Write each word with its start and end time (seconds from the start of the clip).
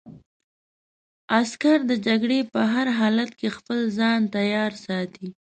عسکر 1.39 1.77
د 1.89 1.91
جګړې 2.05 2.39
په 2.53 2.61
هر 2.73 2.87
حالت 2.99 3.29
کې 3.39 3.47
خپل 3.57 3.79
ځان 3.97 4.19
تیار 4.35 4.71
ساتي. 4.85 5.27